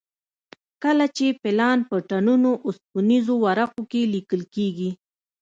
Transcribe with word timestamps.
کله 0.83 1.05
چې 1.17 1.25
پلان 1.43 1.79
په 1.89 1.95
ټنونو 2.09 2.51
اوسپنیزو 2.65 3.35
ورقو 3.45 3.81
کې 3.91 4.01
لیکل 4.13 4.41
کېږي. 4.55 4.91